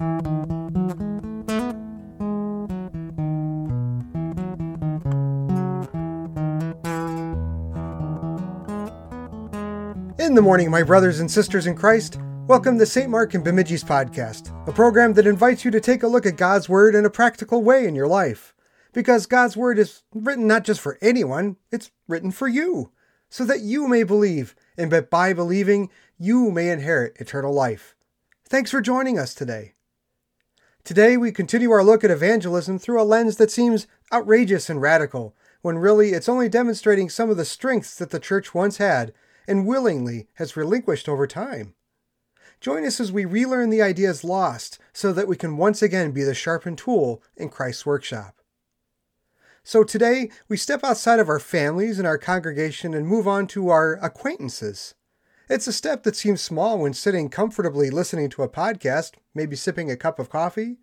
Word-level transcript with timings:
In 0.00 0.06
the 10.36 10.42
morning, 10.42 10.70
my 10.70 10.84
brothers 10.84 11.18
and 11.18 11.28
sisters 11.28 11.66
in 11.66 11.74
Christ, 11.74 12.20
welcome 12.46 12.78
to 12.78 12.86
St. 12.86 13.10
Mark 13.10 13.34
and 13.34 13.42
Bemidji's 13.42 13.82
podcast, 13.82 14.52
a 14.68 14.72
program 14.72 15.14
that 15.14 15.26
invites 15.26 15.64
you 15.64 15.72
to 15.72 15.80
take 15.80 16.04
a 16.04 16.06
look 16.06 16.26
at 16.26 16.36
God's 16.36 16.68
Word 16.68 16.94
in 16.94 17.04
a 17.04 17.10
practical 17.10 17.64
way 17.64 17.84
in 17.84 17.96
your 17.96 18.06
life. 18.06 18.54
Because 18.92 19.26
God's 19.26 19.56
Word 19.56 19.80
is 19.80 20.04
written 20.14 20.46
not 20.46 20.62
just 20.62 20.80
for 20.80 20.96
anyone, 21.02 21.56
it's 21.72 21.90
written 22.06 22.30
for 22.30 22.46
you, 22.46 22.92
so 23.30 23.44
that 23.44 23.62
you 23.62 23.88
may 23.88 24.04
believe, 24.04 24.54
and 24.76 24.92
that 24.92 25.10
by 25.10 25.32
believing, 25.32 25.90
you 26.18 26.52
may 26.52 26.70
inherit 26.70 27.16
eternal 27.18 27.52
life. 27.52 27.96
Thanks 28.44 28.70
for 28.70 28.80
joining 28.80 29.18
us 29.18 29.34
today. 29.34 29.74
Today, 30.84 31.16
we 31.16 31.32
continue 31.32 31.70
our 31.70 31.84
look 31.84 32.02
at 32.02 32.10
evangelism 32.10 32.78
through 32.78 33.00
a 33.00 33.04
lens 33.04 33.36
that 33.36 33.50
seems 33.50 33.86
outrageous 34.12 34.70
and 34.70 34.80
radical, 34.80 35.34
when 35.60 35.78
really 35.78 36.10
it's 36.10 36.28
only 36.28 36.48
demonstrating 36.48 37.10
some 37.10 37.30
of 37.30 37.36
the 37.36 37.44
strengths 37.44 37.94
that 37.96 38.10
the 38.10 38.20
church 38.20 38.54
once 38.54 38.78
had 38.78 39.12
and 39.46 39.66
willingly 39.66 40.28
has 40.34 40.56
relinquished 40.56 41.08
over 41.08 41.26
time. 41.26 41.74
Join 42.60 42.84
us 42.84 43.00
as 43.00 43.12
we 43.12 43.24
relearn 43.24 43.70
the 43.70 43.82
ideas 43.82 44.24
lost 44.24 44.78
so 44.92 45.12
that 45.12 45.28
we 45.28 45.36
can 45.36 45.56
once 45.56 45.82
again 45.82 46.10
be 46.10 46.24
the 46.24 46.34
sharpened 46.34 46.78
tool 46.78 47.22
in 47.36 47.48
Christ's 47.48 47.86
workshop. 47.86 48.34
So 49.62 49.84
today, 49.84 50.30
we 50.48 50.56
step 50.56 50.82
outside 50.82 51.20
of 51.20 51.28
our 51.28 51.38
families 51.38 51.98
and 51.98 52.06
our 52.06 52.18
congregation 52.18 52.94
and 52.94 53.06
move 53.06 53.28
on 53.28 53.46
to 53.48 53.68
our 53.68 53.94
acquaintances. 54.02 54.94
It's 55.48 55.66
a 55.66 55.72
step 55.72 56.02
that 56.02 56.14
seems 56.14 56.42
small 56.42 56.78
when 56.78 56.92
sitting 56.92 57.30
comfortably 57.30 57.88
listening 57.88 58.28
to 58.30 58.42
a 58.42 58.48
podcast, 58.50 59.12
maybe 59.34 59.56
sipping 59.56 59.90
a 59.90 59.96
cup 59.96 60.18
of 60.18 60.28
coffee, 60.28 60.76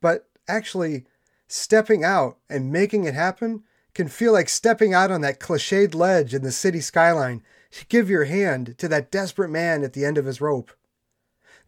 but 0.00 0.28
actually 0.48 1.04
stepping 1.46 2.02
out 2.02 2.38
and 2.50 2.72
making 2.72 3.04
it 3.04 3.14
happen 3.14 3.62
can 3.94 4.08
feel 4.08 4.32
like 4.32 4.48
stepping 4.48 4.92
out 4.92 5.12
on 5.12 5.20
that 5.20 5.38
cliched 5.38 5.94
ledge 5.94 6.34
in 6.34 6.42
the 6.42 6.50
city 6.50 6.80
skyline 6.80 7.44
to 7.70 7.86
give 7.86 8.10
your 8.10 8.24
hand 8.24 8.76
to 8.78 8.88
that 8.88 9.12
desperate 9.12 9.50
man 9.50 9.84
at 9.84 9.92
the 9.92 10.04
end 10.04 10.18
of 10.18 10.26
his 10.26 10.40
rope. 10.40 10.72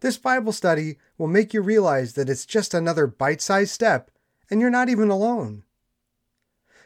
This 0.01 0.17
Bible 0.17 0.51
study 0.51 0.97
will 1.17 1.27
make 1.27 1.53
you 1.53 1.61
realize 1.61 2.13
that 2.13 2.29
it's 2.29 2.45
just 2.45 2.73
another 2.73 3.07
bite 3.07 3.41
sized 3.41 3.71
step 3.71 4.11
and 4.49 4.59
you're 4.59 4.69
not 4.69 4.89
even 4.89 5.09
alone. 5.09 5.63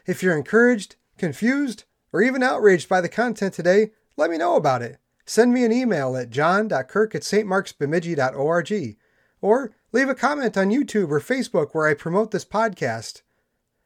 If 0.06 0.22
you're 0.22 0.36
encouraged, 0.36 0.94
confused, 1.18 1.84
or 2.12 2.22
even 2.22 2.42
outraged 2.42 2.88
by 2.88 3.00
the 3.00 3.08
content 3.08 3.54
today, 3.54 3.90
let 4.16 4.30
me 4.30 4.38
know 4.38 4.54
about 4.54 4.82
it. 4.82 4.98
Send 5.26 5.54
me 5.54 5.64
an 5.64 5.72
email 5.72 6.16
at 6.16 6.30
john.kirk 6.30 7.14
at 7.14 7.22
stmarksbemidji.org 7.22 8.96
or 9.40 9.72
leave 9.92 10.08
a 10.08 10.14
comment 10.14 10.56
on 10.56 10.70
YouTube 10.70 11.10
or 11.10 11.20
Facebook 11.20 11.68
where 11.72 11.86
I 11.86 11.94
promote 11.94 12.30
this 12.30 12.44
podcast. 12.44 13.22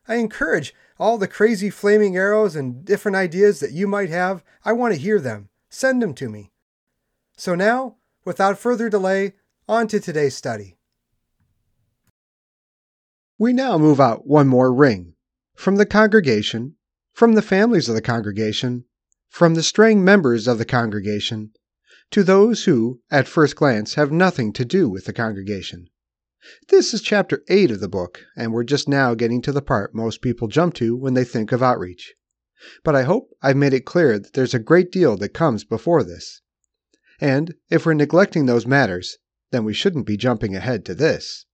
I 0.09 0.17
encourage 0.17 0.75
all 0.99 1.19
the 1.19 1.29
crazy 1.29 1.71
flaming 1.71 2.17
arrows 2.17 2.57
and 2.57 2.85
different 2.85 3.17
ideas 3.17 3.61
that 3.61 3.73
you 3.73 3.87
might 3.87 4.11
have. 4.11 4.43
I 4.65 4.73
want 4.73 4.95
to 4.95 5.01
hear 5.01 5.21
them. 5.21 5.49
Send 5.69 6.03
them 6.03 6.15
to 6.15 6.29
me. 6.29 6.51
So 7.37 7.55
now, 7.55 7.97
without 8.25 8.59
further 8.59 8.89
delay, 8.89 9.35
on 9.69 9.87
to 9.89 10.01
today's 10.01 10.35
study. 10.35 10.77
We 13.39 13.53
now 13.53 13.79
move 13.79 14.01
out 14.01 14.27
one 14.27 14.49
more 14.49 14.73
ring 14.73 15.15
from 15.55 15.77
the 15.77 15.87
congregation, 15.87 16.75
from 17.13 17.35
the 17.35 17.43
families 17.43 17.89
of 17.89 17.95
the 17.95 18.03
congregation, 18.03 18.85
from 19.29 19.55
the 19.55 19.63
straying 19.63 20.05
members 20.05 20.49
of 20.49 20.59
the 20.59 20.65
congregation, 20.65 21.53
to 22.11 22.23
those 22.23 22.65
who, 22.65 23.01
at 23.11 23.29
first 23.29 23.55
glance, 23.57 23.95
have 23.95 24.11
nothing 24.11 24.53
to 24.55 24.65
do 24.65 24.89
with 24.89 25.05
the 25.05 25.13
congregation. 25.13 25.89
This 26.69 26.95
is 26.95 27.03
chapter 27.03 27.43
8 27.49 27.71
of 27.73 27.81
the 27.81 27.89
book, 27.89 28.25
and 28.37 28.53
we're 28.53 28.65
just 28.65 28.89
now 28.89 29.15
getting 29.15 29.43
to 29.43 29.53
the 29.53 29.61
part 29.61 29.95
most 29.95 30.23
people 30.23 30.49
jump 30.49 30.75
to 30.75 30.97
when 30.97 31.15
they 31.15 31.25
think 31.25 31.53
of 31.53 31.63
outreach. 31.63 32.15
But 32.83 32.97
I 32.97 33.03
hope 33.03 33.31
I've 33.43 33.57
made 33.57 33.75
it 33.75 33.85
clear 33.85 34.19
that 34.19 34.33
there's 34.33 34.55
a 34.55 34.59
great 34.59 34.91
deal 34.91 35.17
that 35.19 35.35
comes 35.35 35.65
before 35.65 36.03
this. 36.03 36.41
And 37.21 37.55
if 37.69 37.85
we're 37.85 37.95
neglecting 37.95 38.47
those 38.47 38.67
matters, 38.67 39.19
then 39.51 39.65
we 39.65 39.75
shouldn't 39.75 40.07
be 40.07 40.17
jumping 40.17 40.57
ahead 40.57 40.85
to 40.87 40.95
this. 40.95 41.45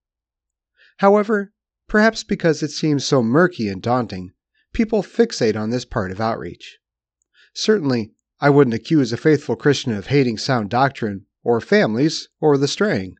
However, 0.99 1.53
perhaps 1.89 2.23
because 2.23 2.63
it 2.63 2.71
seems 2.71 3.05
so 3.05 3.23
murky 3.23 3.69
and 3.69 3.83
daunting, 3.83 4.33
people 4.73 5.03
fixate 5.03 5.57
on 5.57 5.71
this 5.71 5.84
part 5.84 6.11
of 6.13 6.21
outreach. 6.21 6.79
Certainly, 7.54 8.12
I 8.41 8.50
wouldn't 8.50 8.75
accuse 8.75 9.12
a 9.12 9.16
faithful 9.16 9.54
Christian 9.54 9.92
of 9.92 10.09
hating 10.09 10.38
sound 10.38 10.70
doctrine, 10.70 11.26
or 11.44 11.60
families, 11.60 12.28
or 12.41 12.59
the 12.59 12.66
straying. 12.66 13.16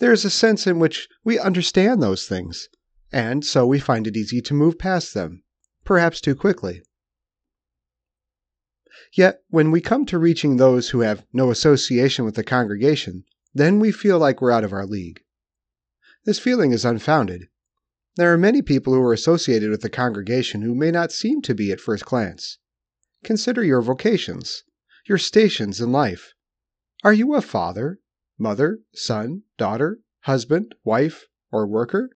There 0.00 0.12
is 0.12 0.24
a 0.24 0.30
sense 0.30 0.66
in 0.66 0.80
which 0.80 1.08
we 1.22 1.38
understand 1.38 2.02
those 2.02 2.26
things, 2.26 2.68
and 3.12 3.44
so 3.44 3.64
we 3.64 3.78
find 3.78 4.06
it 4.08 4.16
easy 4.16 4.42
to 4.42 4.54
move 4.54 4.76
past 4.76 5.14
them, 5.14 5.44
perhaps 5.84 6.20
too 6.20 6.34
quickly. 6.34 6.82
Yet, 9.12 9.42
when 9.48 9.70
we 9.70 9.80
come 9.80 10.04
to 10.06 10.18
reaching 10.18 10.56
those 10.56 10.90
who 10.90 11.00
have 11.00 11.24
no 11.32 11.50
association 11.52 12.24
with 12.24 12.34
the 12.34 12.42
congregation, 12.42 13.24
then 13.54 13.78
we 13.78 13.92
feel 13.92 14.18
like 14.18 14.42
we're 14.42 14.50
out 14.50 14.64
of 14.64 14.72
our 14.72 14.84
league. 14.84 15.22
This 16.24 16.40
feeling 16.40 16.72
is 16.72 16.84
unfounded. 16.84 17.48
There 18.16 18.32
are 18.32 18.36
many 18.36 18.62
people 18.62 18.92
who 18.92 19.00
are 19.00 19.12
associated 19.12 19.70
with 19.70 19.82
the 19.82 19.88
congregation 19.88 20.62
who 20.62 20.74
may 20.74 20.90
not 20.90 21.12
seem 21.12 21.40
to 21.42 21.54
be 21.54 21.70
at 21.70 21.80
first 21.80 22.04
glance. 22.04 22.58
Consider 23.24 23.64
your 23.64 23.82
vocations, 23.82 24.64
your 25.06 25.18
stations 25.18 25.80
in 25.80 25.92
life. 25.92 26.34
Are 27.04 27.12
you 27.12 27.34
a 27.34 27.42
father, 27.42 28.00
mother, 28.38 28.80
son, 28.94 29.42
daughter, 29.56 30.00
husband, 30.20 30.74
wife, 30.84 31.26
or 31.50 31.66
worker? 31.66 32.10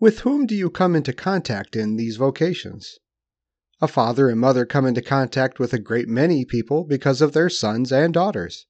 With 0.00 0.20
whom 0.20 0.46
do 0.46 0.54
you 0.54 0.70
come 0.70 0.94
into 0.94 1.12
contact 1.12 1.76
in 1.76 1.96
these 1.96 2.16
vocations? 2.16 2.98
A 3.80 3.88
father 3.88 4.28
and 4.28 4.40
mother 4.40 4.66
come 4.66 4.86
into 4.86 5.02
contact 5.02 5.58
with 5.58 5.72
a 5.72 5.78
great 5.78 6.08
many 6.08 6.44
people 6.44 6.84
because 6.84 7.20
of 7.20 7.32
their 7.32 7.50
sons 7.50 7.92
and 7.92 8.14
daughters. 8.14 8.66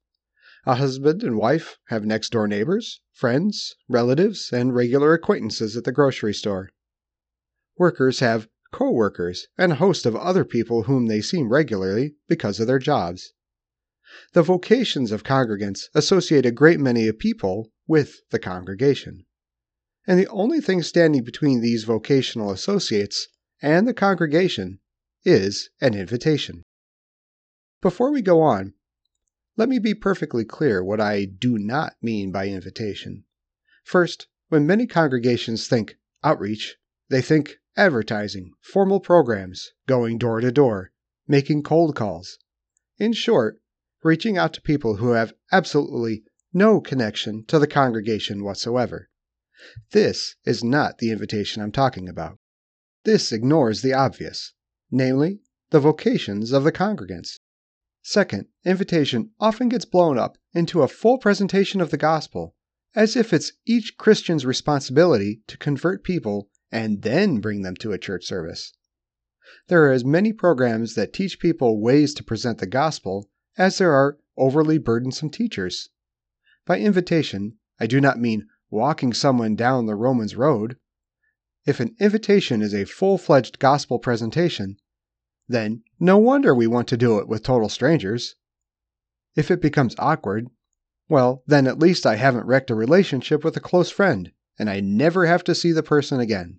A 0.66 0.76
husband 0.76 1.22
and 1.22 1.36
wife 1.36 1.78
have 1.88 2.06
next 2.06 2.32
door 2.32 2.48
neighbors, 2.48 3.00
friends, 3.12 3.74
relatives, 3.88 4.50
and 4.52 4.74
regular 4.74 5.12
acquaintances 5.12 5.76
at 5.76 5.84
the 5.84 5.92
grocery 5.92 6.32
store. 6.32 6.70
Workers 7.76 8.20
have 8.20 8.48
co 8.74 8.90
workers 8.90 9.46
and 9.56 9.70
a 9.70 9.76
host 9.76 10.04
of 10.04 10.16
other 10.16 10.44
people 10.44 10.82
whom 10.82 11.06
they 11.06 11.20
see 11.20 11.40
regularly 11.44 12.16
because 12.26 12.58
of 12.58 12.66
their 12.66 12.80
jobs. 12.80 13.32
The 14.32 14.42
vocations 14.42 15.12
of 15.12 15.22
congregants 15.22 15.82
associate 15.94 16.44
a 16.44 16.50
great 16.50 16.80
many 16.80 17.10
people 17.12 17.70
with 17.86 18.16
the 18.30 18.40
congregation. 18.40 19.26
And 20.08 20.18
the 20.18 20.26
only 20.26 20.60
thing 20.60 20.82
standing 20.82 21.22
between 21.22 21.60
these 21.60 21.84
vocational 21.84 22.50
associates 22.50 23.28
and 23.62 23.86
the 23.86 23.94
congregation 23.94 24.80
is 25.24 25.70
an 25.80 25.94
invitation. 25.94 26.64
Before 27.80 28.10
we 28.10 28.22
go 28.22 28.42
on, 28.42 28.74
let 29.56 29.68
me 29.68 29.78
be 29.78 29.94
perfectly 29.94 30.44
clear 30.44 30.82
what 30.82 31.00
I 31.00 31.26
do 31.26 31.58
not 31.58 31.94
mean 32.02 32.32
by 32.32 32.48
invitation. 32.48 33.24
First, 33.84 34.26
when 34.48 34.66
many 34.66 34.88
congregations 34.88 35.68
think 35.68 35.96
outreach, 36.24 36.76
they 37.08 37.22
think 37.22 37.60
advertising, 37.76 38.52
formal 38.60 39.00
programs, 39.00 39.72
going 39.86 40.18
door 40.18 40.40
to 40.40 40.52
door, 40.52 40.92
making 41.26 41.62
cold 41.62 41.96
calls. 41.96 42.38
In 42.98 43.12
short, 43.12 43.60
reaching 44.02 44.38
out 44.38 44.52
to 44.54 44.60
people 44.60 44.96
who 44.96 45.10
have 45.10 45.34
absolutely 45.50 46.22
no 46.52 46.80
connection 46.80 47.44
to 47.46 47.58
the 47.58 47.66
congregation 47.66 48.44
whatsoever. 48.44 49.08
This 49.92 50.36
is 50.44 50.62
not 50.62 50.98
the 50.98 51.10
invitation 51.10 51.62
I'm 51.62 51.72
talking 51.72 52.08
about. 52.08 52.38
This 53.04 53.32
ignores 53.32 53.82
the 53.82 53.92
obvious, 53.92 54.52
namely, 54.90 55.40
the 55.70 55.80
vocations 55.80 56.52
of 56.52 56.64
the 56.64 56.72
congregants. 56.72 57.38
Second, 58.02 58.46
invitation 58.64 59.30
often 59.40 59.68
gets 59.68 59.84
blown 59.84 60.18
up 60.18 60.36
into 60.52 60.82
a 60.82 60.88
full 60.88 61.18
presentation 61.18 61.80
of 61.80 61.90
the 61.90 61.96
gospel, 61.96 62.54
as 62.94 63.16
if 63.16 63.32
it's 63.32 63.52
each 63.66 63.96
Christian's 63.96 64.46
responsibility 64.46 65.40
to 65.48 65.56
convert 65.56 66.04
people 66.04 66.50
and 66.74 67.02
then 67.02 67.38
bring 67.38 67.62
them 67.62 67.76
to 67.76 67.92
a 67.92 67.98
church 67.98 68.26
service. 68.26 68.72
There 69.68 69.84
are 69.84 69.92
as 69.92 70.04
many 70.04 70.32
programs 70.32 70.96
that 70.96 71.12
teach 71.12 71.38
people 71.38 71.80
ways 71.80 72.12
to 72.14 72.24
present 72.24 72.58
the 72.58 72.66
gospel 72.66 73.30
as 73.56 73.78
there 73.78 73.92
are 73.92 74.18
overly 74.36 74.78
burdensome 74.78 75.30
teachers. 75.30 75.90
By 76.66 76.80
invitation, 76.80 77.58
I 77.78 77.86
do 77.86 78.00
not 78.00 78.18
mean 78.18 78.48
walking 78.70 79.12
someone 79.12 79.54
down 79.54 79.86
the 79.86 79.94
Romans 79.94 80.34
road. 80.34 80.76
If 81.64 81.78
an 81.78 81.94
invitation 82.00 82.60
is 82.60 82.74
a 82.74 82.86
full 82.86 83.18
fledged 83.18 83.60
gospel 83.60 84.00
presentation, 84.00 84.76
then 85.46 85.84
no 86.00 86.18
wonder 86.18 86.52
we 86.52 86.66
want 86.66 86.88
to 86.88 86.96
do 86.96 87.20
it 87.20 87.28
with 87.28 87.44
total 87.44 87.68
strangers. 87.68 88.34
If 89.36 89.48
it 89.48 89.62
becomes 89.62 89.94
awkward, 89.96 90.48
well, 91.08 91.44
then 91.46 91.68
at 91.68 91.78
least 91.78 92.04
I 92.04 92.16
haven't 92.16 92.46
wrecked 92.46 92.70
a 92.70 92.74
relationship 92.74 93.44
with 93.44 93.56
a 93.56 93.60
close 93.60 93.90
friend, 93.90 94.32
and 94.58 94.68
I 94.68 94.80
never 94.80 95.26
have 95.26 95.44
to 95.44 95.54
see 95.54 95.70
the 95.70 95.84
person 95.84 96.18
again. 96.18 96.58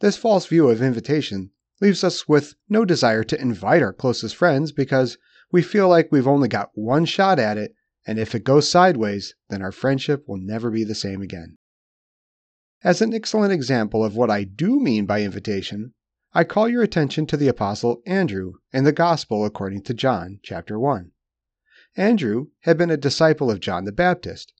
This 0.00 0.16
false 0.16 0.46
view 0.46 0.68
of 0.68 0.80
invitation 0.80 1.50
leaves 1.80 2.04
us 2.04 2.28
with 2.28 2.54
no 2.68 2.84
desire 2.84 3.24
to 3.24 3.40
invite 3.40 3.82
our 3.82 3.92
closest 3.92 4.36
friends 4.36 4.70
because 4.70 5.18
we 5.50 5.62
feel 5.62 5.88
like 5.88 6.12
we've 6.12 6.26
only 6.26 6.48
got 6.48 6.70
one 6.74 7.04
shot 7.04 7.38
at 7.38 7.58
it 7.58 7.74
And 8.08 8.18
if 8.18 8.34
it 8.34 8.42
goes 8.42 8.70
sideways, 8.70 9.34
then 9.50 9.60
our 9.60 9.70
friendship 9.70 10.26
will 10.26 10.38
never 10.38 10.70
be 10.70 10.82
the 10.82 10.94
same 10.94 11.20
again. 11.20 11.58
As 12.82 13.02
an 13.02 13.12
excellent 13.12 13.52
example 13.52 14.02
of 14.02 14.16
what 14.16 14.30
I 14.30 14.44
do 14.44 14.80
mean 14.80 15.04
by 15.04 15.22
invitation, 15.22 15.92
I 16.32 16.44
call 16.44 16.70
your 16.70 16.82
attention 16.82 17.26
to 17.26 17.36
the 17.36 17.48
apostle 17.48 18.00
Andrew 18.06 18.54
in 18.72 18.84
the 18.84 18.92
Gospel 18.92 19.44
according 19.44 19.82
to 19.82 19.94
John, 19.94 20.40
chapter 20.42 20.78
1. 20.78 21.12
Andrew 21.96 22.46
had 22.60 22.78
been 22.78 22.90
a 22.90 22.96
disciple 22.96 23.50
of 23.50 23.60
John 23.60 23.84
the 23.84 23.92
Baptist. 23.92 24.54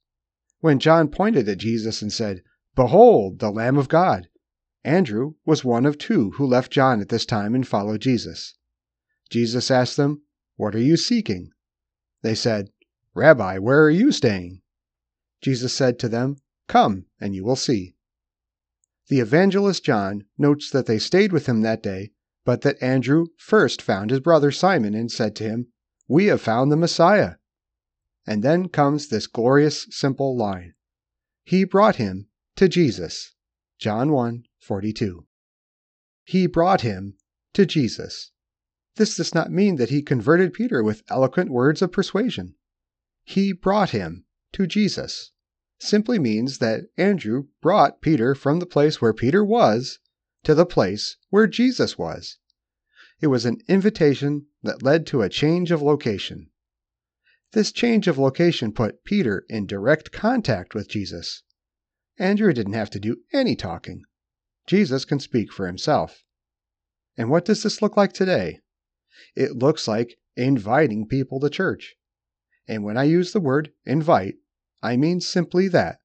When 0.60 0.78
John 0.78 1.08
pointed 1.08 1.48
at 1.48 1.58
Jesus 1.58 2.02
and 2.02 2.12
said, 2.12 2.42
Behold, 2.74 3.38
the 3.38 3.50
Lamb 3.50 3.78
of 3.78 3.88
God, 3.88 4.28
Andrew 4.84 5.34
was 5.44 5.64
one 5.64 5.84
of 5.84 5.98
two 5.98 6.30
who 6.32 6.46
left 6.46 6.72
John 6.72 7.00
at 7.00 7.08
this 7.08 7.26
time 7.26 7.54
and 7.54 7.66
followed 7.66 8.00
Jesus. 8.00 8.54
Jesus 9.28 9.70
asked 9.70 9.96
them, 9.96 10.22
What 10.56 10.74
are 10.74 10.80
you 10.80 10.96
seeking? 10.96 11.50
They 12.22 12.34
said, 12.34 12.70
Rabbi, 13.14 13.58
where 13.58 13.82
are 13.82 13.90
you 13.90 14.12
staying? 14.12 14.62
Jesus 15.40 15.72
said 15.72 15.98
to 15.98 16.08
them, 16.08 16.36
Come, 16.68 17.06
and 17.20 17.34
you 17.34 17.44
will 17.44 17.56
see. 17.56 17.96
The 19.08 19.20
evangelist 19.20 19.84
John 19.84 20.26
notes 20.36 20.70
that 20.70 20.86
they 20.86 20.98
stayed 20.98 21.32
with 21.32 21.46
him 21.46 21.62
that 21.62 21.82
day, 21.82 22.12
but 22.44 22.60
that 22.62 22.82
Andrew 22.82 23.26
first 23.36 23.82
found 23.82 24.10
his 24.10 24.20
brother 24.20 24.50
Simon 24.50 24.94
and 24.94 25.10
said 25.10 25.34
to 25.36 25.44
him, 25.44 25.68
We 26.06 26.26
have 26.26 26.40
found 26.40 26.70
the 26.70 26.76
Messiah. 26.76 27.34
And 28.26 28.42
then 28.42 28.68
comes 28.68 29.08
this 29.08 29.26
glorious, 29.26 29.86
simple 29.90 30.36
line 30.36 30.74
He 31.44 31.64
brought 31.64 31.96
him 31.96 32.28
to 32.56 32.68
Jesus. 32.68 33.34
John 33.78 34.12
1 34.12 34.44
42. 34.68 35.26
He 36.24 36.46
brought 36.46 36.82
him 36.82 37.16
to 37.54 37.64
Jesus. 37.64 38.32
This 38.96 39.16
does 39.16 39.34
not 39.34 39.50
mean 39.50 39.76
that 39.76 39.88
he 39.88 40.02
converted 40.02 40.52
Peter 40.52 40.84
with 40.84 41.02
eloquent 41.08 41.50
words 41.50 41.80
of 41.80 41.90
persuasion. 41.90 42.54
He 43.24 43.52
brought 43.52 43.90
him 43.90 44.26
to 44.52 44.66
Jesus 44.66 45.32
simply 45.80 46.18
means 46.18 46.58
that 46.58 46.84
Andrew 46.96 47.46
brought 47.62 48.02
Peter 48.02 48.34
from 48.34 48.58
the 48.58 48.66
place 48.66 49.00
where 49.00 49.14
Peter 49.14 49.44
was 49.44 50.00
to 50.42 50.54
the 50.54 50.66
place 50.66 51.16
where 51.30 51.46
Jesus 51.46 51.96
was. 51.96 52.36
It 53.20 53.28
was 53.28 53.46
an 53.46 53.62
invitation 53.68 54.48
that 54.62 54.82
led 54.82 55.06
to 55.06 55.22
a 55.22 55.28
change 55.28 55.70
of 55.70 55.80
location. 55.80 56.50
This 57.52 57.72
change 57.72 58.06
of 58.06 58.18
location 58.18 58.72
put 58.72 59.04
Peter 59.04 59.46
in 59.48 59.66
direct 59.66 60.12
contact 60.12 60.74
with 60.74 60.88
Jesus. 60.88 61.42
Andrew 62.18 62.52
didn't 62.52 62.74
have 62.74 62.90
to 62.90 63.00
do 63.00 63.22
any 63.32 63.56
talking. 63.56 64.02
Jesus 64.68 65.06
can 65.06 65.18
speak 65.18 65.50
for 65.50 65.66
himself. 65.66 66.22
And 67.16 67.30
what 67.30 67.46
does 67.46 67.62
this 67.62 67.80
look 67.80 67.96
like 67.96 68.12
today? 68.12 68.60
It 69.34 69.56
looks 69.56 69.88
like 69.88 70.18
inviting 70.36 71.08
people 71.08 71.40
to 71.40 71.48
church. 71.48 71.96
And 72.68 72.84
when 72.84 72.98
I 72.98 73.04
use 73.04 73.32
the 73.32 73.40
word 73.40 73.72
invite, 73.86 74.34
I 74.82 74.98
mean 74.98 75.20
simply 75.20 75.68
that 75.68 76.00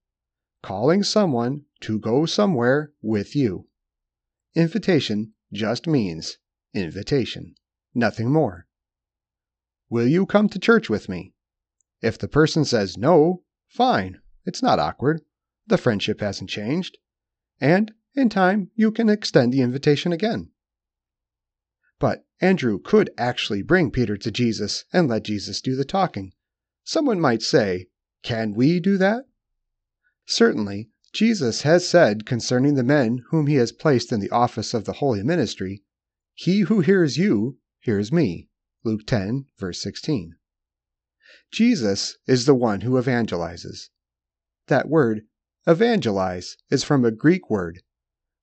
calling 0.63 1.03
someone 1.03 1.65
to 1.81 1.99
go 1.99 2.25
somewhere 2.25 2.93
with 3.01 3.35
you. 3.35 3.67
Invitation 4.55 5.33
just 5.51 5.85
means 5.85 6.37
invitation, 6.73 7.55
nothing 7.93 8.31
more. 8.31 8.65
Will 9.89 10.07
you 10.07 10.25
come 10.25 10.47
to 10.47 10.57
church 10.57 10.89
with 10.89 11.09
me? 11.09 11.33
If 12.01 12.17
the 12.17 12.29
person 12.29 12.63
says 12.63 12.97
no, 12.97 13.43
fine, 13.67 14.21
it's 14.45 14.63
not 14.63 14.79
awkward. 14.79 15.21
The 15.67 15.77
friendship 15.77 16.21
hasn't 16.21 16.49
changed. 16.49 16.97
And 17.59 17.91
in 18.15 18.29
time, 18.29 18.69
you 18.75 18.91
can 18.91 19.09
extend 19.09 19.51
the 19.51 19.61
invitation 19.61 20.11
again. 20.11 20.49
But 21.99 22.25
Andrew 22.41 22.79
could 22.79 23.09
actually 23.17 23.61
bring 23.61 23.91
Peter 23.91 24.17
to 24.17 24.31
Jesus 24.31 24.85
and 24.91 25.07
let 25.07 25.23
Jesus 25.23 25.61
do 25.61 25.75
the 25.75 25.85
talking. 25.85 26.33
Someone 26.83 27.19
might 27.19 27.41
say, 27.41 27.87
can 28.23 28.53
we 28.53 28.79
do 28.79 28.97
that? 28.97 29.25
Certainly, 30.25 30.89
Jesus 31.11 31.61
has 31.61 31.87
said 31.87 32.25
concerning 32.25 32.75
the 32.75 32.83
men 32.83 33.23
whom 33.29 33.47
he 33.47 33.55
has 33.55 33.71
placed 33.71 34.11
in 34.11 34.19
the 34.19 34.29
office 34.31 34.73
of 34.73 34.85
the 34.85 34.93
holy 34.93 35.23
ministry, 35.23 35.83
He 36.33 36.61
who 36.61 36.79
hears 36.79 37.17
you 37.17 37.59
hears 37.79 38.11
me. 38.11 38.49
Luke 38.83 39.05
10, 39.05 39.45
verse 39.57 39.81
16. 39.81 40.35
Jesus 41.51 42.17
is 42.25 42.45
the 42.45 42.55
one 42.55 42.81
who 42.81 42.91
evangelizes. 42.91 43.89
That 44.67 44.89
word, 44.89 45.27
evangelize, 45.67 46.57
is 46.69 46.83
from 46.83 47.05
a 47.05 47.11
Greek 47.11 47.49
word, 47.49 47.81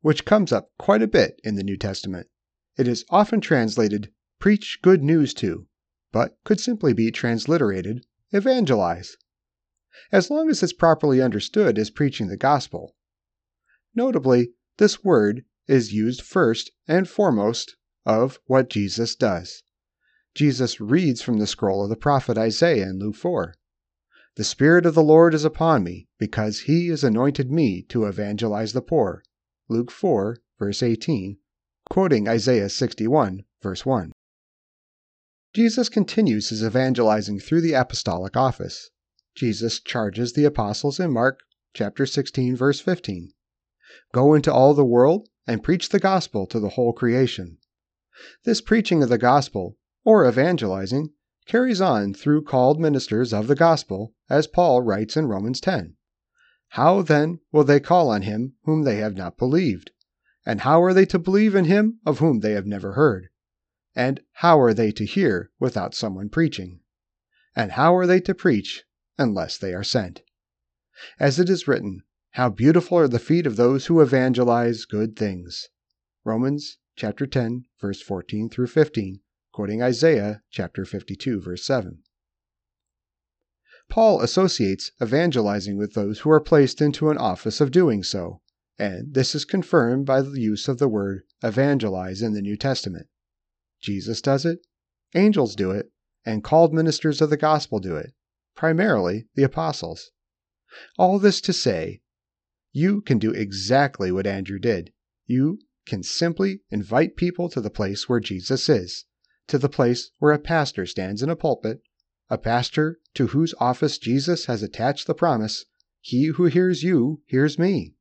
which 0.00 0.24
comes 0.24 0.52
up 0.52 0.70
quite 0.78 1.02
a 1.02 1.06
bit 1.06 1.40
in 1.44 1.56
the 1.56 1.62
New 1.62 1.76
Testament. 1.76 2.28
It 2.76 2.88
is 2.88 3.04
often 3.10 3.40
translated 3.40 4.12
preach 4.38 4.80
good 4.82 5.02
news 5.02 5.34
to, 5.34 5.66
but 6.12 6.36
could 6.44 6.60
simply 6.60 6.92
be 6.92 7.10
transliterated 7.10 8.04
evangelize 8.32 9.16
as 10.12 10.30
long 10.30 10.48
as 10.48 10.62
it's 10.62 10.72
properly 10.72 11.20
understood 11.20 11.78
as 11.78 11.90
preaching 11.90 12.28
the 12.28 12.36
gospel. 12.36 12.94
Notably, 13.94 14.52
this 14.78 15.04
word 15.04 15.44
is 15.66 15.92
used 15.92 16.22
first 16.22 16.70
and 16.86 17.08
foremost 17.08 17.76
of 18.06 18.38
what 18.46 18.70
Jesus 18.70 19.14
does. 19.14 19.62
Jesus 20.34 20.80
reads 20.80 21.22
from 21.22 21.38
the 21.38 21.46
scroll 21.46 21.82
of 21.82 21.90
the 21.90 21.96
prophet 21.96 22.38
Isaiah 22.38 22.88
in 22.88 22.98
Luke 22.98 23.16
4. 23.16 23.54
The 24.36 24.44
Spirit 24.44 24.86
of 24.86 24.94
the 24.94 25.02
Lord 25.02 25.34
is 25.34 25.44
upon 25.44 25.82
me, 25.82 26.08
because 26.18 26.60
he 26.60 26.88
has 26.88 27.02
anointed 27.02 27.50
me 27.50 27.82
to 27.88 28.04
evangelize 28.04 28.72
the 28.72 28.80
poor. 28.80 29.24
Luke 29.70 29.92
4, 29.92 30.36
verse 30.58 30.82
18, 30.82 31.38
quoting 31.88 32.26
Isaiah 32.26 32.68
61, 32.68 33.44
verse 33.62 33.86
1. 33.86 34.10
Jesus 35.54 35.88
continues 35.88 36.48
his 36.48 36.64
evangelizing 36.64 37.38
through 37.38 37.60
the 37.60 37.74
apostolic 37.74 38.36
office. 38.36 38.90
Jesus 39.36 39.78
charges 39.78 40.32
the 40.32 40.44
apostles 40.44 40.98
in 40.98 41.12
Mark 41.12 41.38
chapter 41.72 42.04
16 42.04 42.56
verse 42.56 42.80
15. 42.80 43.30
Go 44.12 44.34
into 44.34 44.52
all 44.52 44.74
the 44.74 44.84
world 44.84 45.28
and 45.46 45.62
preach 45.62 45.90
the 45.90 46.00
gospel 46.00 46.48
to 46.48 46.58
the 46.58 46.70
whole 46.70 46.92
creation. 46.92 47.58
This 48.42 48.60
preaching 48.60 49.04
of 49.04 49.08
the 49.08 49.18
gospel, 49.18 49.78
or 50.04 50.28
evangelizing, 50.28 51.12
carries 51.46 51.80
on 51.80 52.12
through 52.12 52.42
called 52.42 52.80
ministers 52.80 53.32
of 53.32 53.46
the 53.46 53.54
gospel, 53.54 54.14
as 54.28 54.48
Paul 54.48 54.82
writes 54.82 55.16
in 55.16 55.26
Romans 55.26 55.60
10. 55.60 55.94
How 56.70 57.02
then 57.02 57.40
will 57.52 57.64
they 57.64 57.80
call 57.80 58.10
on 58.10 58.22
him 58.22 58.54
whom 58.64 58.82
they 58.82 58.96
have 58.96 59.16
not 59.16 59.38
believed? 59.38 59.90
And 60.46 60.62
how 60.62 60.82
are 60.82 60.94
they 60.94 61.06
to 61.06 61.18
believe 61.18 61.54
in 61.54 61.66
him 61.66 62.00
of 62.06 62.18
whom 62.18 62.40
they 62.40 62.52
have 62.52 62.66
never 62.66 62.92
heard? 62.92 63.28
And 63.94 64.20
how 64.34 64.60
are 64.60 64.74
they 64.74 64.92
to 64.92 65.04
hear 65.04 65.50
without 65.58 65.94
someone 65.94 66.28
preaching? 66.28 66.80
And 67.54 67.72
how 67.72 67.96
are 67.96 68.06
they 68.06 68.20
to 68.20 68.34
preach 68.34 68.84
unless 69.20 69.58
they 69.58 69.74
are 69.74 69.84
sent. 69.84 70.22
As 71.18 71.38
it 71.38 71.50
is 71.50 71.68
written, 71.68 72.02
How 72.32 72.48
beautiful 72.48 72.98
are 72.98 73.08
the 73.08 73.18
feet 73.18 73.46
of 73.46 73.56
those 73.56 73.86
who 73.86 74.00
evangelize 74.00 74.86
good 74.86 75.14
things. 75.14 75.68
Romans 76.24 76.78
chapter 76.96 77.26
10, 77.26 77.66
verse 77.80 78.00
14 78.00 78.48
through 78.48 78.68
15, 78.68 79.20
quoting 79.52 79.82
Isaiah 79.82 80.42
chapter 80.50 80.86
52, 80.86 81.40
verse 81.42 81.64
7. 81.64 82.02
Paul 83.90 84.22
associates 84.22 84.92
evangelizing 85.02 85.76
with 85.76 85.92
those 85.92 86.20
who 86.20 86.30
are 86.30 86.40
placed 86.40 86.80
into 86.80 87.10
an 87.10 87.18
office 87.18 87.60
of 87.60 87.70
doing 87.70 88.02
so, 88.02 88.40
and 88.78 89.12
this 89.12 89.34
is 89.34 89.44
confirmed 89.44 90.06
by 90.06 90.22
the 90.22 90.40
use 90.40 90.68
of 90.68 90.78
the 90.78 90.88
word 90.88 91.24
evangelize 91.42 92.22
in 92.22 92.32
the 92.32 92.40
New 92.40 92.56
Testament. 92.56 93.08
Jesus 93.82 94.22
does 94.22 94.46
it, 94.46 94.66
angels 95.14 95.54
do 95.54 95.70
it, 95.70 95.92
and 96.24 96.42
called 96.42 96.72
ministers 96.72 97.20
of 97.20 97.28
the 97.28 97.36
gospel 97.36 97.80
do 97.80 97.96
it 97.96 98.14
primarily 98.60 99.26
the 99.36 99.42
apostles. 99.42 100.10
All 100.98 101.18
this 101.18 101.40
to 101.40 101.52
say, 101.52 102.02
you 102.72 103.00
can 103.00 103.18
do 103.18 103.30
exactly 103.30 104.12
what 104.12 104.26
Andrew 104.26 104.58
did. 104.58 104.92
You 105.24 105.60
can 105.86 106.02
simply 106.02 106.60
invite 106.70 107.16
people 107.16 107.48
to 107.48 107.62
the 107.62 107.70
place 107.70 108.06
where 108.06 108.20
Jesus 108.20 108.68
is, 108.68 109.06
to 109.46 109.56
the 109.56 109.70
place 109.70 110.10
where 110.18 110.32
a 110.32 110.38
pastor 110.38 110.84
stands 110.84 111.22
in 111.22 111.30
a 111.30 111.36
pulpit, 111.36 111.80
a 112.30 112.38
pastor 112.38 113.00
to 113.14 113.26
whose 113.28 113.54
office 113.58 113.98
Jesus 113.98 114.46
has 114.46 114.62
attached 114.62 115.06
the 115.06 115.14
promise, 115.14 115.66
He 116.00 116.26
who 116.26 116.46
hears 116.46 116.82
you 116.82 117.20
hears 117.26 117.58
me. 117.58 117.96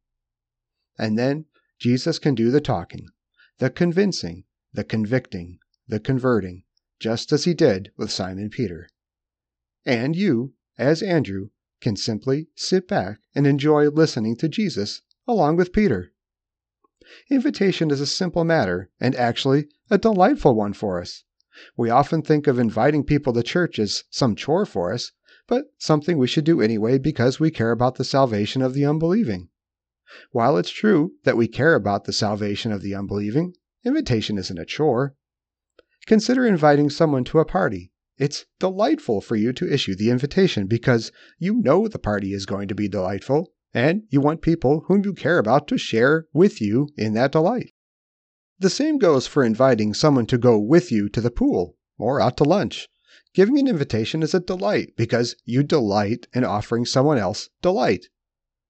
And 0.97 1.17
then 1.17 1.45
Jesus 1.79 2.19
can 2.19 2.35
do 2.35 2.51
the 2.51 2.61
talking, 2.61 3.07
the 3.57 3.69
convincing, 3.69 4.43
the 4.71 4.83
convicting, 4.83 5.59
the 5.87 5.99
converting, 5.99 6.63
just 6.99 7.31
as 7.31 7.45
he 7.45 7.53
did 7.53 7.91
with 7.97 8.11
Simon 8.11 8.49
Peter. 8.49 8.89
And 9.85 10.15
you, 10.15 10.53
as 10.77 11.01
Andrew, 11.01 11.49
can 11.81 11.95
simply 11.95 12.49
sit 12.55 12.87
back 12.87 13.19
and 13.33 13.47
enjoy 13.47 13.89
listening 13.89 14.35
to 14.37 14.49
Jesus 14.49 15.01
along 15.27 15.55
with 15.55 15.73
Peter. 15.73 16.11
Invitation 17.31 17.89
is 17.89 18.01
a 18.01 18.05
simple 18.05 18.43
matter 18.43 18.91
and 18.99 19.15
actually 19.15 19.67
a 19.89 19.97
delightful 19.97 20.53
one 20.53 20.73
for 20.73 21.01
us. 21.01 21.23
We 21.75 21.89
often 21.89 22.21
think 22.21 22.47
of 22.47 22.57
inviting 22.57 23.03
people 23.03 23.33
to 23.33 23.43
church 23.43 23.79
as 23.79 24.03
some 24.09 24.35
chore 24.35 24.65
for 24.65 24.93
us, 24.93 25.11
but 25.47 25.65
something 25.77 26.17
we 26.17 26.27
should 26.27 26.45
do 26.45 26.61
anyway 26.61 26.97
because 26.97 27.39
we 27.39 27.51
care 27.51 27.71
about 27.71 27.95
the 27.95 28.03
salvation 28.03 28.61
of 28.61 28.73
the 28.73 28.85
unbelieving. 28.85 29.49
While 30.31 30.57
it's 30.57 30.69
true 30.69 31.13
that 31.23 31.37
we 31.37 31.47
care 31.47 31.75
about 31.75 32.05
the 32.05 32.13
salvation 32.13 32.71
of 32.71 32.81
the 32.81 32.95
unbelieving, 32.95 33.55
invitation 33.83 34.37
isn't 34.37 34.57
a 34.57 34.65
chore. 34.65 35.15
Consider 36.05 36.45
inviting 36.45 36.89
someone 36.89 37.23
to 37.25 37.39
a 37.39 37.45
party 37.45 37.91
It's 38.17 38.45
delightful 38.59 39.21
for 39.21 39.35
you 39.35 39.53
to 39.53 39.71
issue 39.71 39.95
the 39.95 40.09
invitation 40.09 40.67
because 40.67 41.11
you 41.37 41.55
know 41.55 41.87
the 41.87 41.99
party 41.99 42.33
is 42.33 42.45
going 42.45 42.67
to 42.67 42.75
be 42.75 42.87
delightful 42.87 43.53
and 43.73 44.03
you 44.09 44.19
want 44.19 44.41
people 44.41 44.85
whom 44.87 45.03
you 45.05 45.13
care 45.13 45.37
about 45.37 45.67
to 45.67 45.77
share 45.77 46.25
with 46.33 46.59
you 46.59 46.89
in 46.97 47.13
that 47.13 47.31
delight. 47.31 47.73
The 48.61 48.69
same 48.69 48.97
goes 48.97 49.25
for 49.25 49.45
inviting 49.45 49.93
someone 49.93 50.25
to 50.25 50.37
go 50.37 50.59
with 50.59 50.91
you 50.91 51.07
to 51.09 51.21
the 51.21 51.31
pool 51.31 51.77
or 51.97 52.19
out 52.19 52.35
to 52.37 52.43
lunch. 52.43 52.89
Giving 53.33 53.57
an 53.57 53.67
invitation 53.67 54.21
is 54.21 54.33
a 54.33 54.41
delight 54.41 54.95
because 54.97 55.37
you 55.45 55.63
delight 55.63 56.27
in 56.33 56.43
offering 56.43 56.85
someone 56.85 57.17
else 57.17 57.49
delight. 57.61 58.07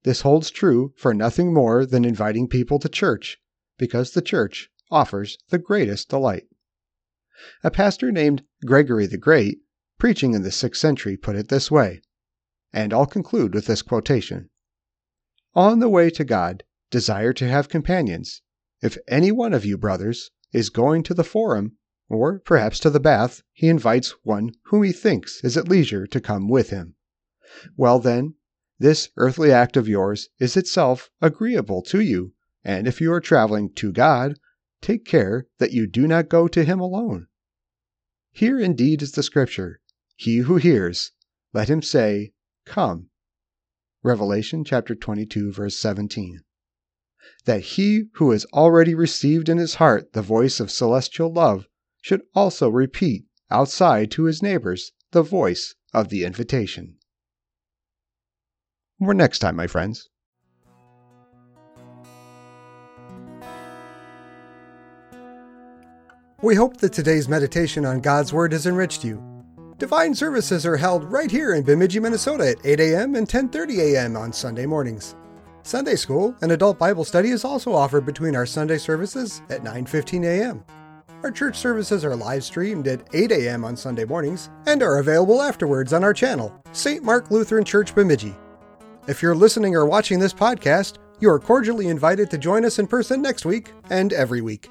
This 0.04 0.22
holds 0.22 0.52
true 0.52 0.94
for 0.96 1.14
nothing 1.14 1.54
more 1.54 1.88
than 1.88 2.06
inviting 2.06 2.48
people 2.48 2.78
to 2.78 2.88
church 2.88 3.42
because 3.80 4.12
the 4.12 4.22
church 4.22 4.70
offers 4.92 5.40
the 5.50 5.58
greatest 5.58 6.08
delight. 6.08 6.48
A 7.64 7.72
pastor 7.72 8.12
named 8.12 8.44
Gregory 8.66 9.08
the 9.08 9.18
Great, 9.18 9.62
preaching 9.98 10.36
in 10.36 10.44
the 10.44 10.50
6th 10.50 10.76
century, 10.76 11.18
put 11.18 11.36
it 11.36 11.48
this 11.48 11.72
way, 11.72 12.02
and 12.72 12.94
I'll 12.94 13.08
conclude 13.08 13.56
with 13.56 13.66
this 13.66 13.82
quotation 13.82 14.52
On 15.56 15.80
the 15.80 15.90
way 15.90 16.12
to 16.12 16.24
God, 16.24 16.64
desire 16.92 17.34
to 17.34 17.48
have 17.48 17.70
companions. 17.70 18.44
If 18.82 18.98
any 19.10 19.32
one 19.32 19.54
of 19.54 19.66
you, 19.66 19.78
brothers, 19.78 20.32
is 20.54 20.70
going 20.70 21.04
to 21.04 21.14
the 21.14 21.26
forum, 21.26 21.76
or 22.08 22.40
perhaps 22.40 22.80
to 22.80 22.90
the 22.90 23.00
bath, 23.00 23.44
he 23.52 23.68
invites 23.68 24.16
one 24.24 24.54
whom 24.68 24.84
he 24.84 24.94
thinks 24.94 25.44
is 25.44 25.58
at 25.58 25.68
leisure 25.68 26.08
to 26.08 26.22
come 26.22 26.48
with 26.48 26.70
him. 26.70 26.96
Well, 27.76 28.00
then, 28.00 28.36
this 28.78 29.10
earthly 29.18 29.52
act 29.52 29.76
of 29.76 29.90
yours 29.90 30.30
is 30.40 30.56
itself 30.56 31.10
agreeable 31.22 31.82
to 31.84 32.00
you, 32.00 32.34
and 32.64 32.88
if 32.88 33.02
you 33.02 33.12
are 33.12 33.20
traveling 33.20 33.74
to 33.74 33.92
God, 33.92 34.40
take 34.80 35.04
care 35.04 35.48
that 35.58 35.74
you 35.74 35.86
do 35.86 36.08
not 36.08 36.30
go 36.30 36.48
to 36.48 36.64
him 36.64 36.80
alone. 36.80 37.28
Here 38.32 38.58
indeed 38.58 39.02
is 39.02 39.12
the 39.12 39.24
scripture 39.24 39.82
He 40.16 40.38
who 40.38 40.56
hears, 40.56 41.12
let 41.52 41.70
him 41.70 41.82
say, 41.82 42.32
Come. 42.64 43.10
Revelation 44.04 44.64
chapter 44.64 44.96
22, 44.96 45.52
verse 45.52 45.76
17. 45.76 46.40
That 47.46 47.62
he 47.62 48.06
who 48.14 48.32
has 48.32 48.46
already 48.54 48.96
received 48.96 49.50
in 49.50 49.58
his 49.58 49.76
heart 49.76 50.14
the 50.14 50.22
voice 50.22 50.60
of 50.60 50.72
celestial 50.72 51.32
love 51.32 51.68
should 52.02 52.22
also 52.34 52.70
repeat 52.70 53.26
outside 53.52 54.12
to 54.12 54.24
his 54.24 54.42
neighbors 54.42 54.92
the 55.12 55.24
voice 55.24 55.76
of 55.94 56.10
the 56.10 56.24
invitation. 56.24 56.96
More 59.00 59.14
next 59.14 59.40
time, 59.40 59.56
my 59.56 59.68
friends. 59.68 60.10
We 66.42 66.56
hope 66.56 66.78
that 66.78 66.94
today's 66.94 67.28
meditation 67.28 67.86
on 67.86 68.00
God's 68.00 68.32
Word 68.32 68.54
has 68.54 68.66
enriched 68.66 69.04
you. 69.04 69.22
Divine 69.78 70.16
services 70.16 70.66
are 70.66 70.78
held 70.78 71.04
right 71.12 71.30
here 71.30 71.54
in 71.54 71.64
Bemidji, 71.64 72.00
Minnesota 72.00 72.50
at 72.50 72.66
8 72.66 72.80
a.m. 72.80 73.16
and 73.16 73.28
10:30 73.28 73.80
a.m. 73.80 74.16
on 74.16 74.32
Sunday 74.32 74.66
mornings. 74.66 75.16
Sunday 75.64 75.96
school 75.96 76.36
and 76.42 76.52
adult 76.52 76.80
Bible 76.80 77.04
study 77.04 77.30
is 77.30 77.44
also 77.44 77.74
offered 77.74 78.06
between 78.06 78.36
our 78.36 78.46
Sunday 78.46 78.78
services 78.78 79.42
at 79.50 79.64
9:15 79.64 80.26
a.m. 80.26 80.64
Our 81.24 81.32
church 81.32 81.58
services 81.58 82.06
are 82.06 82.16
live 82.16 82.46
streamed 82.46 82.88
at 82.88 83.14
8 83.14 83.32
a.m. 83.34 83.66
on 83.66 83.76
Sunday 83.76 84.06
mornings 84.06 84.50
and 84.68 84.82
are 84.82 85.00
available 85.00 85.42
afterwards 85.42 85.92
on 85.92 86.04
our 86.04 86.14
channel, 86.14 86.54
St. 86.72 87.04
Mark 87.04 87.30
Lutheran 87.30 87.66
Church 87.66 87.94
Bemidji. 87.94 88.34
If 89.08 89.22
you're 89.22 89.36
listening 89.36 89.76
or 89.76 89.86
watching 89.86 90.20
this 90.20 90.34
podcast, 90.34 90.96
you 91.20 91.30
are 91.30 91.40
cordially 91.40 91.88
invited 91.88 92.32
to 92.32 92.38
join 92.38 92.64
us 92.64 92.80
in 92.80 92.88
person 92.88 93.22
next 93.22 93.46
week 93.46 93.74
and 93.90 94.14
every 94.14 94.40
week. 94.42 94.70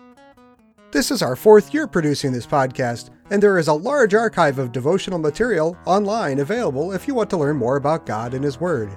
This 0.90 1.10
is 1.10 1.20
our 1.20 1.36
fourth 1.36 1.74
year 1.74 1.86
producing 1.86 2.32
this 2.32 2.46
podcast, 2.46 3.10
and 3.30 3.42
there 3.42 3.58
is 3.58 3.68
a 3.68 3.74
large 3.74 4.14
archive 4.14 4.58
of 4.58 4.72
devotional 4.72 5.18
material 5.18 5.76
online 5.84 6.38
available 6.38 6.92
if 6.92 7.06
you 7.06 7.14
want 7.14 7.28
to 7.28 7.36
learn 7.36 7.58
more 7.58 7.76
about 7.76 8.06
God 8.06 8.32
and 8.32 8.42
His 8.42 8.58
Word. 8.58 8.96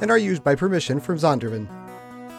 and 0.00 0.10
are 0.10 0.18
used 0.18 0.42
by 0.42 0.54
permission 0.54 1.00
from 1.00 1.16
Zondervan. 1.16 1.68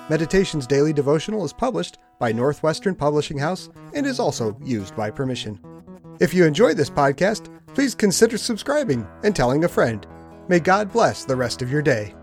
Meditations 0.10 0.66
Daily 0.66 0.94
Devotional 0.94 1.44
is 1.44 1.54
published 1.54 1.98
by 2.20 2.32
Northwestern 2.32 2.96
Publishing 2.96 3.38
House 3.38 3.70
and 3.94 4.06
is 4.06 4.20
also 4.20 4.58
used 4.64 4.96
by 4.96 5.12
permission. 5.12 5.60
If 6.20 6.34
you 6.34 6.46
enjoyed 6.46 6.78
this 6.78 6.90
podcast, 6.90 7.54
please 7.74 7.94
consider 7.94 8.38
subscribing 8.38 9.08
and 9.24 9.36
telling 9.36 9.64
a 9.64 9.70
friend. 9.70 10.08
May 10.48 10.60
God 10.60 10.92
bless 10.92 11.26
the 11.26 11.36
rest 11.36 11.62
of 11.62 11.72
your 11.72 11.82
day. 11.82 12.16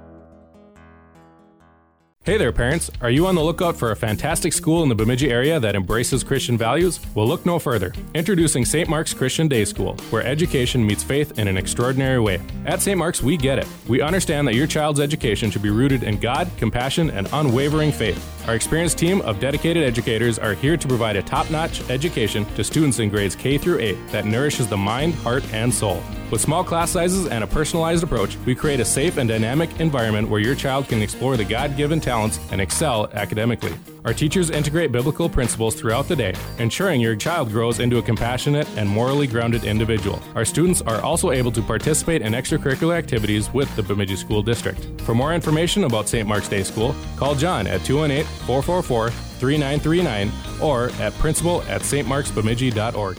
Hey 2.25 2.39
there, 2.39 2.53
parents. 2.53 2.91
Are 3.03 3.11
you 3.11 3.27
on 3.27 3.35
the 3.35 3.45
lookout 3.45 3.77
for 3.77 3.91
a 3.91 3.97
fantastic 3.97 4.55
school 4.55 4.83
in 4.83 4.89
the 4.89 4.95
Bemidji 4.95 5.31
area 5.31 5.61
that 5.61 5.77
embraces 5.77 6.25
Christian 6.25 6.57
values? 6.57 6.99
Well, 7.15 7.29
look 7.29 7.45
no 7.45 7.59
further. 7.59 7.93
Introducing 8.15 8.65
St. 8.65 8.89
Mark's 8.89 9.13
Christian 9.13 9.47
Day 9.47 9.67
School, 9.67 9.95
where 10.09 10.25
education 10.25 10.87
meets 10.87 11.03
faith 11.03 11.39
in 11.39 11.49
an 11.49 11.59
extraordinary 11.59 12.19
way. 12.21 12.41
At 12.65 12.81
St. 12.81 12.97
Mark's, 12.97 13.23
we 13.23 13.37
get 13.37 13.59
it. 13.59 13.67
We 13.89 14.01
understand 14.01 14.49
that 14.49 14.55
your 14.55 14.67
child's 14.67 15.01
education 15.01 15.51
should 15.51 15.61
be 15.61 15.69
rooted 15.69 16.03
in 16.03 16.19
God, 16.19 16.51
compassion, 16.57 17.11
and 17.11 17.29
unwavering 17.31 17.93
faith. 17.93 18.34
Our 18.47 18.55
experienced 18.55 18.99
team 18.99 19.23
of 19.23 19.41
dedicated 19.41 19.83
educators 19.83 20.39
are 20.39 20.53
here 20.53 20.77
to 20.77 20.87
provide 20.87 21.17
a 21.17 21.23
top-notch 21.23 21.89
education 21.89 22.45
to 22.57 22.63
students 22.63 22.99
in 22.99 23.09
grades 23.09 23.35
K 23.35 23.57
through 23.57 23.79
8 23.79 24.09
that 24.09 24.27
nourishes 24.27 24.69
the 24.69 24.77
mind, 24.77 25.15
heart, 25.15 25.43
and 25.55 25.73
soul. 25.73 26.03
With 26.31 26.43
small 26.43 26.63
class 26.63 26.91
sizes 26.91 27.27
and 27.27 27.43
a 27.43 27.47
personalized 27.47 28.05
approach, 28.05 28.37
we 28.45 28.55
create 28.55 28.81
a 28.81 28.85
safe 28.85 29.17
and 29.17 29.31
dynamic 29.31 29.81
environment 29.81 30.29
where 30.29 30.41
your 30.41 30.55
child 30.55 30.89
can 30.89 31.01
explore 31.01 31.39
the 31.39 31.45
God-given 31.45 32.01
talents 32.01 32.39
and 32.51 32.61
excel 32.61 33.09
academically. 33.15 33.73
Our 34.05 34.13
teachers 34.13 34.51
integrate 34.51 34.93
biblical 34.93 35.31
principles 35.31 35.75
throughout 35.75 36.09
the 36.09 36.17
day, 36.17 36.35
ensuring 36.59 37.01
your 37.01 37.17
child 37.17 37.51
grows 37.51 37.81
into 37.81 37.97
a 37.97 38.03
compassionate 38.03 38.69
and 38.77 38.87
morally 38.87 39.27
grounded 39.27 39.65
individual. 39.65 40.21
Our 40.35 40.45
students 40.45 40.83
are 40.83 41.01
also 41.01 41.31
able 41.31 41.51
to 41.53 41.63
participate 41.63 42.21
in 42.21 42.35
extracurricular 42.35 42.99
activities 42.99 43.51
with 43.55 43.75
the 43.77 43.83
Bemidji 43.83 44.17
School 44.17 44.43
District. 44.43 45.01
For 45.03 45.15
more 45.15 45.33
information 45.33 45.85
about 45.85 46.07
St. 46.07 46.29
Mark's 46.29 46.49
Day 46.49 46.65
School, 46.65 46.95
call 47.17 47.35
John 47.35 47.67
at 47.67 47.83
218 47.85 48.27
444 48.47 49.09
3939 49.09 50.31
or 50.61 50.91
at 51.01 51.15
principal 51.15 51.63
at 51.63 51.81
stmarksbemidji.org. 51.81 53.19